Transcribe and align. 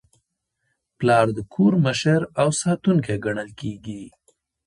پلار 0.99 1.27
د 1.37 1.39
کور 1.53 1.73
مشر 1.85 2.19
او 2.41 2.49
ساتونکی 2.61 3.15
ګڼل 3.25 3.49
کېږي. 3.59 4.03